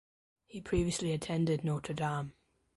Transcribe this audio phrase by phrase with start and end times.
[0.47, 2.33] He previously attended Notre Dame.